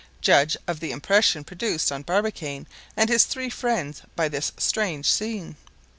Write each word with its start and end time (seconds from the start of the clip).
Judge 0.19 0.57
of 0.65 0.79
the 0.79 0.91
impression 0.91 1.43
produced 1.43 1.91
on 1.91 2.01
Barbicane 2.01 2.65
and 2.97 3.07
his 3.07 3.25
three 3.25 3.51
friends 3.51 4.01
by 4.15 4.27
this 4.29 4.51
strange 4.57 5.05
scene! 5.11 5.57